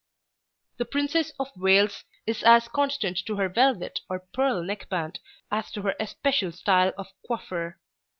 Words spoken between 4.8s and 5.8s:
band, as